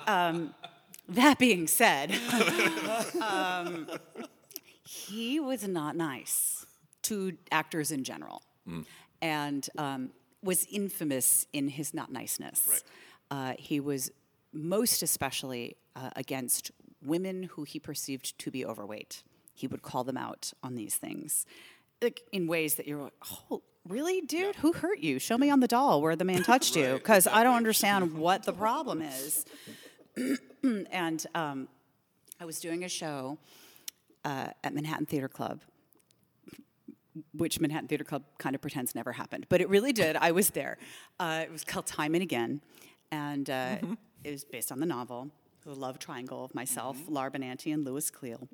[0.07, 0.53] um,
[1.09, 2.11] that being said,
[3.21, 3.87] um,
[4.85, 6.65] he was not nice
[7.03, 8.43] to actors in general,
[9.21, 10.11] and um,
[10.43, 12.67] was infamous in his not niceness.
[12.67, 12.83] Right.
[13.29, 14.11] Uh, he was
[14.53, 16.71] most especially uh, against
[17.03, 19.23] women who he perceived to be overweight.
[19.53, 21.45] He would call them out on these things,
[22.01, 23.13] like in ways that you're like,
[23.49, 24.55] oh, really, dude?
[24.57, 25.19] Who hurt you?
[25.19, 28.43] Show me on the doll where the man touched you, because I don't understand what
[28.43, 29.45] the problem is.
[30.91, 31.67] and um,
[32.39, 33.37] I was doing a show
[34.25, 35.61] uh, at Manhattan Theater Club,
[37.33, 40.15] which Manhattan Theater Club kind of pretends never happened, but it really did.
[40.15, 40.77] I was there.
[41.19, 42.61] Uh, it was called Time and Again,
[43.11, 43.77] and uh,
[44.23, 45.29] it was based on the novel,
[45.65, 48.47] The Love Triangle of myself, Laura Benanti, and Lewis Cleale.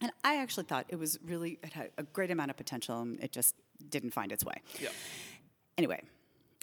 [0.00, 3.18] And I actually thought it was really, it had a great amount of potential, and
[3.20, 3.54] it just
[3.90, 4.62] didn't find its way.
[4.80, 4.90] Yeah.
[5.76, 6.02] Anyway,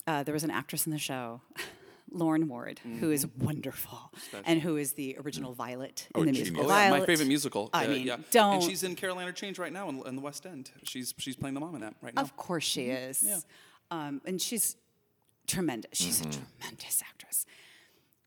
[0.08, 1.42] uh, there was an actress in the show,
[2.16, 4.12] Lauren Ward, who is wonderful,
[4.46, 6.52] and who is the original Violet Oh, in the genius.
[6.52, 7.00] musical Oh, yeah, Violet.
[7.02, 7.70] my favorite musical.
[7.74, 8.18] I Uh, mean, yeah.
[8.32, 8.54] don't.
[8.56, 10.72] And she's in Caroline or Change right now in, in the West End.
[10.84, 12.22] She's she's playing the mom in that right now.
[12.22, 13.10] Of course she Mhm.
[13.10, 13.24] is.
[13.24, 13.40] Yeah.
[13.92, 14.78] Um, and she's
[15.48, 15.92] tremendous.
[16.00, 16.30] She's Mm-hmm.
[16.30, 17.46] a tremendous actress.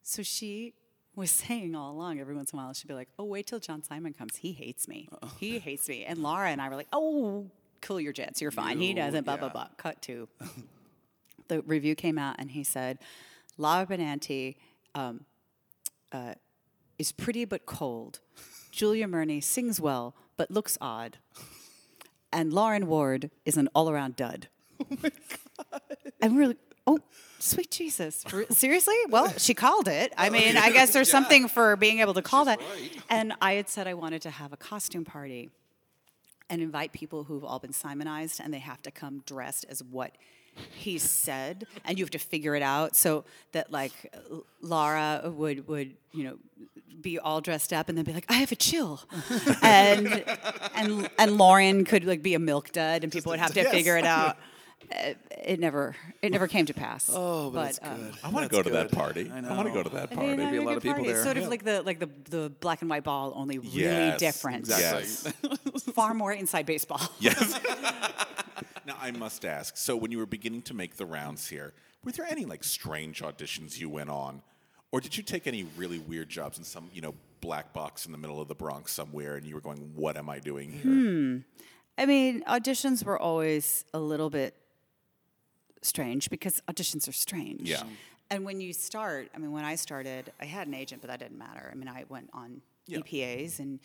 [0.02, 0.74] So she
[1.16, 3.58] was saying all along, every once in a while, she'd be like, oh, wait till
[3.58, 4.36] John Simon comes.
[4.36, 5.08] He hates me.
[5.40, 6.04] He hates me.
[6.04, 8.40] And Laura and I were like, oh, cool your jets.
[8.40, 8.78] You're fine.
[8.78, 9.68] he doesn't, blah, blah, blah.
[9.78, 10.28] Cut to.
[11.48, 12.98] the review came out and he said,
[13.58, 14.56] Laura Benanti
[14.94, 15.24] um,
[16.12, 16.34] uh,
[16.98, 18.20] is pretty but cold.
[18.70, 21.18] Julia Murney sings well but looks odd.
[22.32, 24.48] And Lauren Ward is an all around dud.
[24.80, 25.80] Oh my God.
[26.22, 27.00] And we we're like, oh,
[27.38, 28.24] sweet Jesus.
[28.50, 28.94] Seriously?
[29.08, 30.14] Well, she called it.
[30.16, 32.60] I mean, I guess there's something for being able to call that.
[33.10, 35.50] And I had said I wanted to have a costume party
[36.48, 40.12] and invite people who've all been Simonized and they have to come dressed as what
[40.74, 43.92] he said and you have to figure it out so that like
[44.30, 46.36] L- Laura would would you know
[47.00, 49.00] be all dressed up and then be like I have a chill
[49.62, 50.24] and
[50.74, 53.70] and and Lauren could like be a milk dud and people would have to Yes.
[53.70, 54.36] figure it out
[54.90, 58.10] it never it never came to pass Oh, but, that's um.
[58.24, 59.30] I want to go to that party.
[59.32, 60.28] I, want to go to that I party.
[60.28, 61.10] mean, be a having lot of people party.
[61.10, 61.34] It's there.
[61.34, 64.66] sort of like the like the the black and white ball, only really Yes, different.
[64.68, 65.30] Yes.
[65.94, 67.00] Far more inside baseball.
[67.20, 67.58] Yes.
[68.88, 69.76] Now I must ask.
[69.76, 71.72] So when you were beginning to make the rounds here,
[72.04, 74.42] were there any like strange auditions you went on,
[74.92, 78.12] or did you take any really weird jobs in some you know black box in
[78.12, 80.82] the middle of the Bronx somewhere, and you were going, "What am I doing here?"
[80.92, 81.38] Hmm.
[81.96, 84.54] I mean, auditions were always a little bit
[85.82, 87.68] strange because auditions are strange.
[87.68, 87.82] Yeah.
[88.30, 91.18] And when you start, I mean, when I started, I had an agent, but that
[91.18, 91.68] didn't matter.
[91.72, 92.98] I mean, I went on Yeah.
[92.98, 93.80] EPAs and.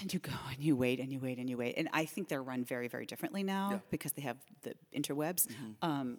[0.00, 1.74] And you go and you wait and you wait and you wait.
[1.76, 5.46] And I think they're run very, very differently now because they have the interwebs.
[5.82, 6.18] Um,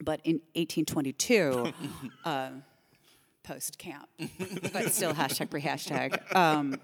[0.00, 1.72] but in 1822,
[2.24, 2.50] uh,
[3.42, 4.08] post camp,
[4.72, 6.34] but still hashtag pre hashtag.
[6.34, 6.80] Um,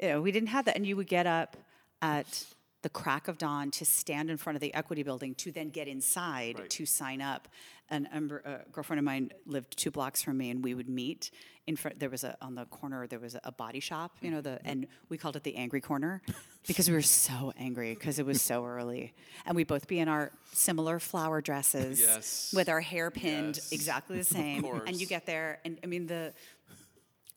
[0.00, 1.56] you know, we didn't have that, and you would get up
[2.00, 2.44] at
[2.82, 5.88] the crack of dawn to stand in front of the equity building to then get
[5.88, 7.48] inside to sign up.
[7.90, 11.30] And a girlfriend of mine lived two blocks from me, and we would meet
[11.66, 11.98] in front.
[11.98, 13.06] There was a on the corner.
[13.06, 16.20] There was a, body shop, you know, the and we called it the angry corner
[16.66, 19.14] because we were so angry because it was so early,
[19.46, 22.52] and we'd both be in our similar flower dresses Yes.
[22.54, 23.72] with our hair pinned Yes.
[23.72, 26.34] exactly the same, and you get there, and I mean the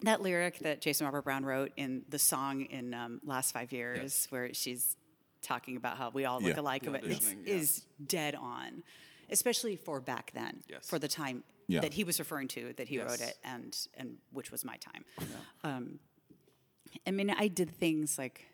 [0.01, 4.27] that lyric that Jason Robert Brown wrote in the song in um, Last Five Years,
[4.31, 4.97] where she's
[5.41, 6.61] talking about how we all look Yeah.
[6.61, 7.53] alike, The but it's, yeah.
[7.55, 8.83] is dead on,
[9.29, 10.87] especially for back then, Yes.
[10.87, 11.81] for the time Yeah.
[11.81, 15.05] that he was referring to, that he wrote it, and and which was my time.
[15.63, 15.99] Um,
[17.07, 18.45] I mean, I did things like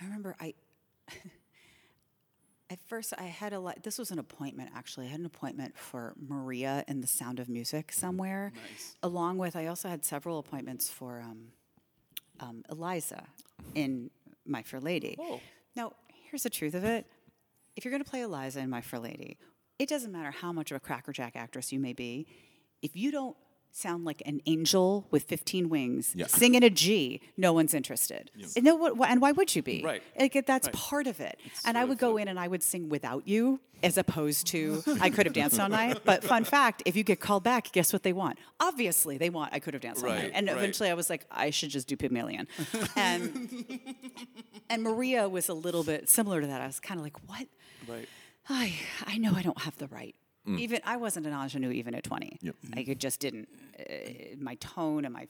[0.00, 0.54] I remember I.
[2.70, 3.82] At first, I had a lot.
[3.82, 5.06] This was an appointment, actually.
[5.06, 8.52] I had an appointment for Maria in The Sound of Music somewhere.
[8.70, 8.94] Nice.
[9.02, 11.46] Along with, I also had several appointments for um,
[12.40, 13.24] um, Eliza
[13.74, 14.10] in
[14.48, 15.16] My Fair Lady.
[15.18, 15.40] Oh.
[15.76, 15.92] Now,
[16.30, 17.06] here's the truth of it.
[17.76, 19.38] If you're going to play Eliza in My Fair Lady,
[19.78, 22.26] it doesn't matter how much of a crackerjack actress you may be.
[22.82, 23.36] If you don't
[23.78, 26.26] sound like an angel with 15 wings Yeah.
[26.26, 28.30] singing a G, no one's interested.
[28.56, 29.82] And, no, and why would you be?
[29.84, 30.02] Right.
[30.18, 30.74] Like, that's Right.
[30.74, 31.38] part of it.
[31.64, 35.08] and I would go in and I would sing without you, as opposed to I
[35.10, 36.00] could have danced all night.
[36.04, 38.38] But fun fact: if you get called back, guess what they want?
[38.58, 40.32] Obviously, they want I could have danced all night.
[40.34, 40.56] And right.
[40.56, 42.48] eventually, I was like, I should just do Pygmalion.
[42.96, 43.78] and
[44.68, 46.60] and Maria was a little bit similar to that.
[46.60, 47.46] I was kind of like, what?
[47.86, 48.08] Right.
[48.48, 48.74] I
[49.06, 50.16] I know I don't have the right.
[50.56, 52.38] Even I wasn't an ingenue even at 20.
[52.40, 52.54] Yep.
[52.74, 53.48] I could just didn't.
[53.78, 55.28] Uh, my tone and my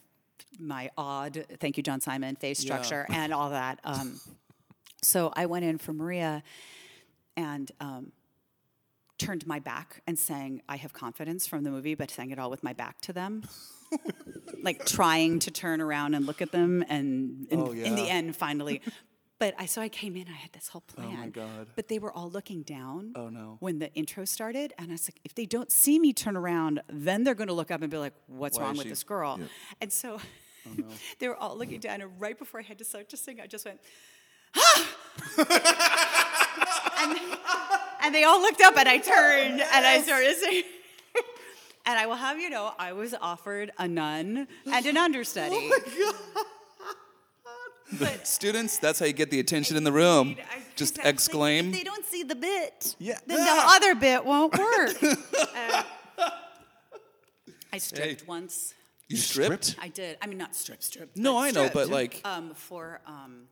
[0.59, 2.81] my odd, thank you, John Simon, face Yeah.
[2.81, 3.81] structure and all that.
[3.85, 4.21] Um,
[5.03, 6.43] so I went in for Maria
[7.37, 8.13] and um,
[9.19, 12.51] turned my back and sang "I Have Confidence" from the movie, but sang it all
[12.51, 13.43] with my back to them.
[14.63, 18.37] like trying to turn around and look at them, and in, Oh, in the end,
[18.37, 18.81] finally.
[19.39, 21.09] But I so I came in, I had this whole plan.
[21.13, 21.69] Oh, my God.
[21.77, 23.13] But they were all looking down.
[23.15, 23.57] Oh, no.
[23.61, 26.81] When the intro started, and I was like, if they don't see me turn around,
[26.89, 29.05] then they're going to look up and be like, "What's Why wrong with she- this
[29.05, 29.47] girl?" Yeah.
[29.81, 30.19] And so
[30.67, 30.85] Oh,
[31.19, 33.47] they were all looking down, and right before I had to start to sing, I
[33.47, 33.81] just went,
[34.57, 34.89] ah!
[37.01, 37.19] and,
[38.03, 40.65] and they all looked up, and I turned, and I started singing.
[41.87, 45.71] And I will have you know, I was offered a nun and an oh understudy.
[48.25, 50.37] Students, that's how you get the attention in the room.
[50.39, 51.67] I- Just I was like, exclaim.
[51.69, 53.19] If they don't see the bit, Yeah.
[53.27, 55.03] then the other bit won't work.
[55.03, 55.83] Uh,
[57.73, 58.27] I stripped Hey.
[58.27, 58.75] once.
[59.09, 59.77] You stripped?
[59.81, 60.19] I did.
[60.23, 61.11] I mean, not strip, strip.
[61.17, 63.49] No, but I know, but like- um, for um,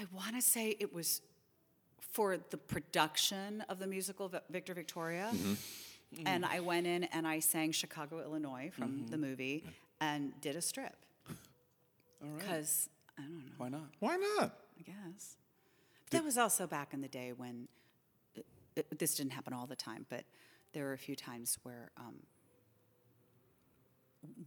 [0.00, 1.22] I want to say it was
[2.12, 6.26] for the production of the musical Victor Victoria, Mm-hmm.
[6.26, 9.06] and I went in and I sang Chicago, Illinois from Mm-hmm.
[9.10, 9.64] the movie,
[10.00, 10.96] and did a strip
[12.22, 12.38] All right.
[12.38, 13.52] because I don't know.
[13.58, 13.88] Why not?
[14.00, 14.54] Why not?
[14.78, 15.36] I guess.
[16.10, 17.68] But that was also back in the day when
[18.34, 20.24] it, it- this didn't happen all the time, but
[20.72, 22.14] there were a few times where, um,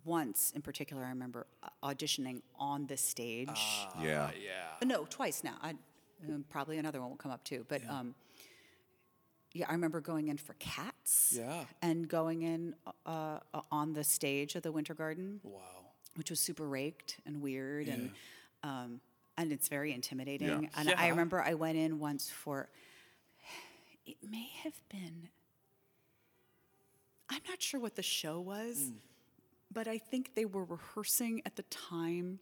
[0.04, 3.50] once in particular, I remember uh, auditioning on the stage.
[4.02, 4.30] Yeah.
[4.42, 4.86] yeah.
[4.88, 5.56] No, twice now.
[5.62, 5.76] I,
[6.30, 7.66] um, probably another one will come up too.
[7.68, 8.00] But yeah.
[8.00, 8.16] Um,
[9.54, 11.34] yeah, I remember going in for Cats.
[11.38, 11.66] Yeah.
[11.82, 12.74] And going in
[13.06, 15.60] uh, uh, on the stage of the Winter Garden Wow.
[16.16, 18.12] Which was super raked and weird and
[18.64, 19.02] um,
[19.38, 20.64] and it's very intimidating.
[20.64, 20.70] Yeah.
[20.78, 22.70] And I remember I went in once for
[24.06, 25.30] it may have been
[27.30, 28.94] I'm not sure what the show was, mm.
[29.72, 32.40] but I think they were rehearsing at the time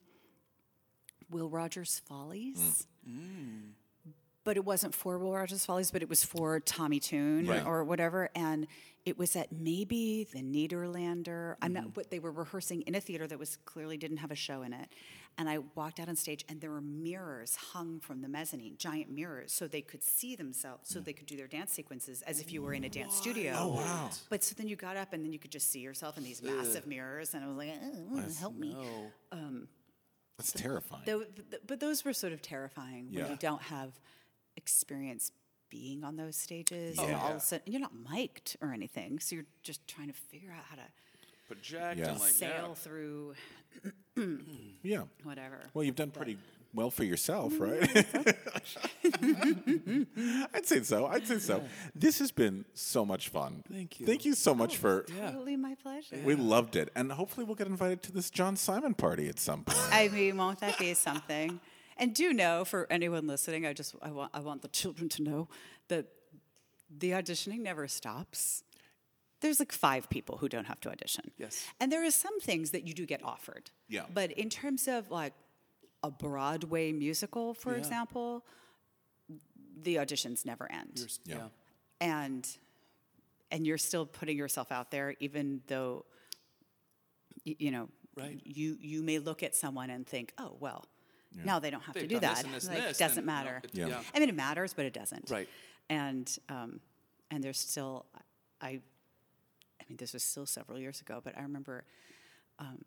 [1.29, 2.87] Will Rogers Follies.
[3.07, 3.13] Mm.
[3.13, 3.61] Mm.
[4.49, 7.63] But it wasn't for Will Rogers Follies, but it was for Tommy Tune Right.
[7.63, 8.31] or whatever.
[8.33, 8.65] And
[9.05, 11.55] it was at maybe the Nederlander.
[11.61, 11.91] I'm not, mm-hmm.
[11.91, 14.73] but they were rehearsing in a theater that was clearly didn't have a show in
[14.73, 14.89] it.
[15.37, 19.11] And I walked out on stage, and there were mirrors hung from the mezzanine, giant
[19.11, 21.05] mirrors, so they could see themselves, so mm.
[21.05, 23.53] they could do their dance sequences as if you were in a dance studio.
[23.55, 24.09] Oh wow!
[24.31, 26.41] But so then you got up, and then you could just see yourself in these
[26.41, 28.75] massive mirrors, and I was like, oh, help me.
[29.31, 29.67] Um,
[30.39, 31.03] That's terrifying.
[31.05, 31.21] Th-
[31.67, 33.91] but those were sort of terrifying when you don't have
[34.59, 35.31] experience
[35.69, 36.97] being on those stages.
[36.99, 40.07] Oh, and all of a sudden, you're not mic'd or anything, so you're just trying
[40.07, 40.83] to figure out how to
[41.49, 42.09] Project Yeah.
[42.09, 42.73] and like sail yeah.
[42.75, 43.33] through
[44.83, 45.03] Yeah.
[45.23, 45.61] whatever.
[45.73, 46.37] Well, you've done pretty
[46.75, 47.63] well for yourself, mm-hmm.
[50.43, 50.47] right?
[50.53, 51.07] I'd say so.
[51.07, 51.63] I'd say so.
[51.95, 53.63] This has been so much fun.
[53.71, 54.05] Thank you.
[54.05, 55.01] Thank you so much oh, for.
[55.03, 56.19] Totally my pleasure.
[56.23, 59.63] We loved it, and hopefully we'll get invited to this John Simon party at some
[59.63, 59.79] point.
[59.91, 61.59] I mean, won't that be something?
[61.99, 65.21] And do know for anyone listening, I just I want I want the children to
[65.21, 65.47] know
[65.89, 66.05] that
[66.89, 68.63] the auditioning never stops.
[69.41, 71.31] There's like five people who don't have to audition.
[71.37, 71.65] Yes.
[71.79, 73.69] And there are some things that you do get offered.
[73.87, 74.05] Yeah.
[74.13, 75.33] But in terms of like
[76.03, 77.77] a Broadway musical, for Yeah.
[77.79, 78.43] example,
[79.81, 80.93] the auditions never end.
[81.05, 81.47] S- yeah.
[82.01, 82.47] and
[83.51, 86.05] and you're still putting yourself out there even though
[87.43, 88.41] you know Right.
[88.43, 90.85] you you may look at someone and think oh well
[91.45, 92.97] now they don't have They've to do done this that and this and like this,
[92.97, 93.87] doesn't and, you know, matter it- Yeah.
[93.87, 94.01] yeah.
[94.15, 95.47] i mean it matters but it doesn't Right.
[95.89, 96.79] and um
[97.31, 98.05] and there's still
[98.61, 101.85] i i mean this was still several years ago but i remember
[102.59, 102.83] um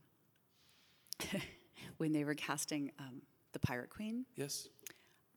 [1.98, 4.68] when they were casting um, the pirate queen Yes.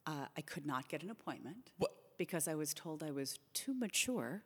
[0.07, 1.71] uh, I could not get an appointment
[2.17, 4.43] because I was told I was too mature.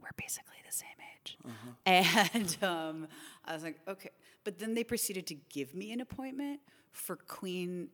[0.00, 1.38] We're basically the same age.
[1.86, 3.08] And um,
[3.44, 4.10] I was like, okay.
[4.44, 6.60] But then they proceeded to give me an appointment
[6.96, 7.88] for Queen.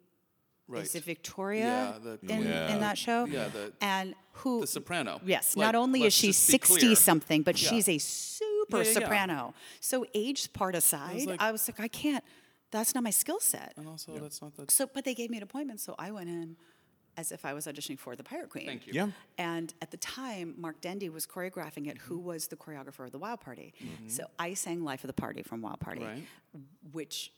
[0.69, 0.85] Right.
[0.85, 2.73] Is it Victoria Yeah, the- in, Yeah.
[2.75, 3.25] in that show?
[3.27, 5.21] Yeah, the- and who the soprano.
[5.25, 6.79] Yes, Like, not only is she just be clear.
[6.79, 7.69] sixty something, but Yeah.
[7.71, 8.93] she's a super Yeah, yeah, yeah.
[8.95, 9.55] soprano.
[9.81, 12.25] So age part aside, like- I was like, I can't.
[12.71, 13.75] That's not my skill set.
[13.77, 14.65] And also, that's not the.
[14.71, 16.57] So, but they gave me an appointment, so I went in
[17.19, 18.65] as if I was auditioning for the Pirate Queen.
[18.65, 18.95] Thank you.
[18.95, 19.09] Yeah.
[19.37, 23.19] And at the time, Mark Dendy was choreographing it, who was the choreographer of the
[23.19, 23.75] Wild Party.
[23.79, 24.09] Mm-hmm.
[24.09, 26.25] So I sang Life of the Party from Wild Party, Right.
[26.93, 27.31] which,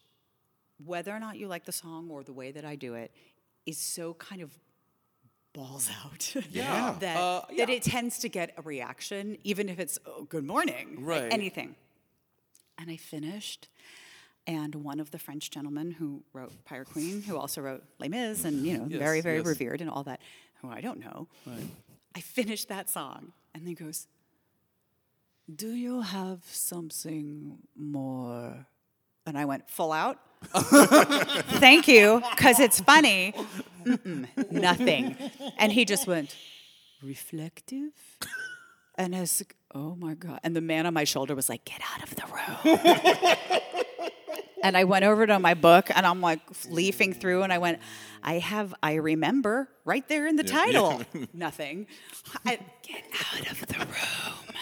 [0.84, 3.10] whether or not you like the song or the way that I do it,
[3.66, 4.50] is so kind of
[5.52, 6.34] balls out.
[6.50, 6.96] Yeah.
[7.00, 10.96] that, Uh, that it tends to get a reaction, even if it's, oh, good morning,
[10.96, 11.32] like Right.
[11.32, 11.76] anything.
[12.76, 13.68] And I finished,
[14.46, 18.44] and one of the French gentlemen who wrote Pirate Queen, who also wrote Les Mis,
[18.44, 19.46] and you know, Yes, very, very yes.
[19.46, 20.20] revered and all that,
[20.60, 21.28] who I don't know.
[22.16, 24.08] I finished that song, and he goes,
[25.54, 28.66] "Do you have something more?"
[29.26, 30.18] And I went full out.
[30.52, 33.34] Thank you, because it's funny.
[33.84, 35.16] Mm-mm, nothing.
[35.58, 36.36] And he just went
[37.02, 37.92] reflective.
[38.96, 40.40] And I was like, oh my God.
[40.42, 43.66] And the man on my shoulder was like, get out of the room.
[44.62, 47.80] and I went over to my book and I'm like leafing through and I went,
[48.22, 51.02] I have, I remember right there in the title.
[51.34, 51.86] Nothing.
[52.46, 53.02] I, get
[53.34, 54.54] out of the room.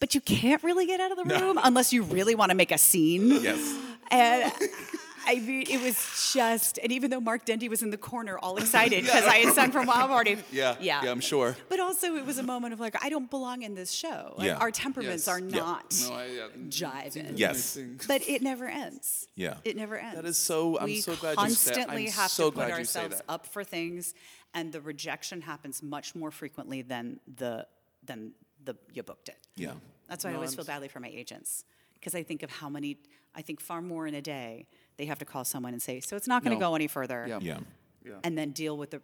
[0.00, 2.70] But you can't really get out of the room unless you really want to make
[2.70, 3.28] a scene.
[3.42, 3.76] Yes.
[4.10, 4.52] And
[5.26, 5.96] I mean, it was
[6.34, 9.54] just, and even though Mark Dendy was in the corner all excited because I had
[9.54, 10.36] sung from Wild Party.
[10.52, 10.76] Yeah.
[10.80, 11.02] Yeah.
[11.04, 11.56] Yeah, I'm sure.
[11.70, 14.34] But also, it was a moment of like, I don't belong in this show.
[14.36, 14.56] Like, Yeah.
[14.58, 15.28] Our temperaments Yes.
[15.28, 15.56] are Yeah.
[15.58, 16.46] not No, I, yeah.
[16.68, 17.32] jiving.
[17.38, 17.78] Yes.
[18.06, 19.26] But it never ends.
[19.34, 19.56] Yeah.
[19.64, 20.16] It never ends.
[20.16, 22.66] That is so- I'm we so glad you said- constantly I'm have so to put
[22.66, 24.12] glad you say ourselves up for things,
[24.52, 27.66] and the rejection happens much more frequently than the
[28.04, 29.38] than the you booked it.
[29.56, 29.72] Yeah.
[30.08, 31.64] That's why I always I'm feel s- badly for my agents
[31.94, 32.98] because I think of how many.
[33.34, 34.66] I think far more in a day
[34.96, 36.68] they have to call someone and say, "So it's not going to No.
[36.70, 37.38] go any further," Yeah.
[37.42, 37.58] Yeah.
[38.04, 38.12] Yeah.
[38.22, 39.02] and then deal with the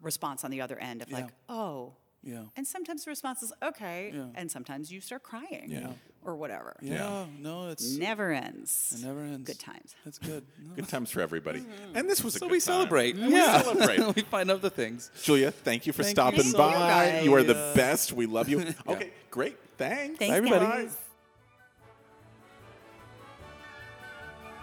[0.00, 2.42] response on the other end of like, "Oh." Yeah.
[2.54, 4.26] And sometimes the response is okay, Yeah.
[4.34, 5.92] and sometimes you start crying, Yeah.
[6.22, 6.76] or whatever.
[6.82, 7.24] Yeah.
[7.38, 8.92] No, it's Never ends.
[8.94, 9.46] it never ends.
[9.46, 9.94] Good times.
[10.04, 10.44] That's good.
[10.62, 10.74] No.
[10.76, 11.60] Good times for everybody.
[11.60, 11.96] Mm-hmm.
[11.96, 12.60] And this was a So we time.
[12.60, 13.16] celebrate.
[13.16, 13.56] And yeah.
[13.56, 14.16] We celebrate.
[14.16, 15.10] we find other things.
[15.22, 16.74] Julia, thank you for Thank stopping so by.
[17.14, 17.24] much.
[17.24, 18.12] You are the best.
[18.12, 18.66] We love you.
[18.86, 19.56] Okay, great.
[19.78, 20.18] Thanks.
[20.18, 20.66] Thanks, everybody.
[20.66, 20.98] guys.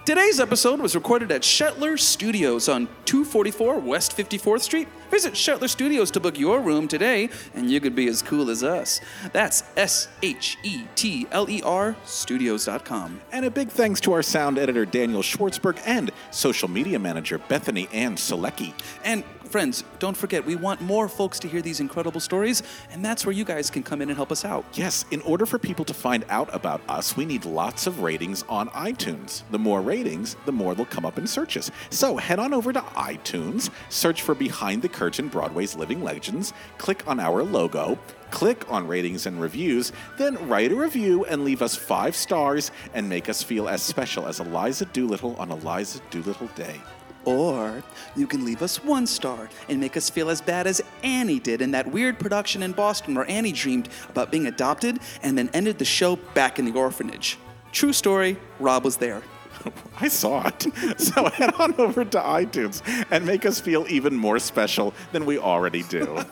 [0.07, 4.87] Today's episode was recorded at Shetler Studios on 244 West 54th Street.
[5.11, 8.63] Visit Shetler Studios to book your room today, and you could be as cool as
[8.63, 9.01] us.
[9.33, 13.19] That's S H E T L E R studios.com.
[13.33, 17.89] And a big thanks to our sound editor, Daniel Schwartzberg, and social media manager, Bethany
[17.91, 18.71] Ann Selecki.
[19.03, 23.25] And friends, don't forget, we want more folks to hear these incredible stories, and that's
[23.25, 24.65] where you guys can come in and help us out.
[24.73, 28.43] Yes, in order for people to find out about us, we need lots of ratings
[28.49, 29.43] on iTunes.
[29.51, 31.71] The more ratings, the more they'll come up in searches.
[31.89, 37.07] So head on over to iTunes, search for Behind the Curtain Broadway's Living Legends, click
[37.07, 37.97] on our logo,
[38.29, 43.08] click on ratings and reviews, then write a review and leave us five stars and
[43.08, 46.81] make us feel as special as Eliza Doolittle on Eliza Doolittle Day.
[47.28, 47.84] Or
[48.15, 51.62] you can leave us one star and make us feel as bad as Annie did
[51.62, 55.78] in that weird production in Boston where Annie dreamed about being adopted and then ended
[55.78, 57.38] the show back in the orphanage.
[57.73, 59.23] True story, Rob was there.
[60.00, 60.67] I saw it.
[60.98, 65.38] So head on over to iTunes and make us feel even more special than we
[65.38, 66.23] already do.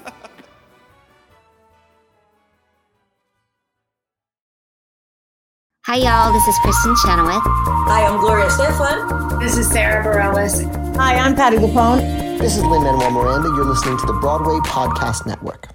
[5.86, 6.34] Hi, y'all.
[6.34, 7.44] This is Kristin Chenoweth.
[7.44, 9.40] Hi, I'm Gloria Estefan.
[9.40, 10.85] This is Sara Bareilles.
[10.98, 12.40] Hi, I'm Patti LuPone.
[12.40, 13.50] This is Lin Manuel Miranda.
[13.50, 15.75] You're listening to the Broadway Podcast Network.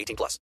[0.00, 0.38] 18 plus.